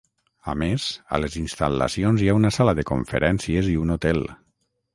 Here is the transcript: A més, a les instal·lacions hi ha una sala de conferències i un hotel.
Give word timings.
A 0.53 0.53
més, 0.61 0.85
a 1.17 1.19
les 1.25 1.35
instal·lacions 1.41 2.23
hi 2.25 2.31
ha 2.33 2.37
una 2.39 2.53
sala 2.57 2.75
de 2.81 2.89
conferències 2.93 3.73
i 3.75 3.79
un 3.85 3.97
hotel. 3.97 4.27